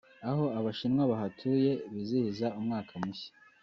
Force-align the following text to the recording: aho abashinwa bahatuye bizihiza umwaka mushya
aho 0.29 0.45
abashinwa 0.59 1.03
bahatuye 1.11 1.71
bizihiza 1.91 2.47
umwaka 2.59 2.91
mushya 3.03 3.31